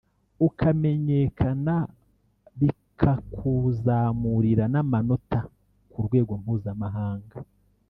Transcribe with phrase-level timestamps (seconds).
[0.47, 1.75] ukamenyekana
[2.59, 5.39] bikakuzamurira n’amanota
[5.91, 7.37] ku rwego mpuzamahanga